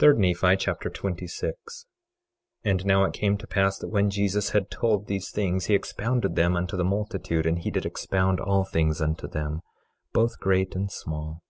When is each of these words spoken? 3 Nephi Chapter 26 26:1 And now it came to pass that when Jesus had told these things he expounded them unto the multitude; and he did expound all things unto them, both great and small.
3 0.00 0.16
Nephi 0.16 0.56
Chapter 0.56 0.90
26 0.90 1.52
26:1 2.66 2.68
And 2.68 2.84
now 2.84 3.04
it 3.04 3.12
came 3.12 3.38
to 3.38 3.46
pass 3.46 3.78
that 3.78 3.86
when 3.88 4.10
Jesus 4.10 4.50
had 4.50 4.68
told 4.68 5.06
these 5.06 5.30
things 5.30 5.66
he 5.66 5.74
expounded 5.76 6.34
them 6.34 6.56
unto 6.56 6.76
the 6.76 6.82
multitude; 6.82 7.46
and 7.46 7.60
he 7.60 7.70
did 7.70 7.86
expound 7.86 8.40
all 8.40 8.64
things 8.64 9.00
unto 9.00 9.28
them, 9.28 9.60
both 10.12 10.40
great 10.40 10.74
and 10.74 10.90
small. 10.90 11.40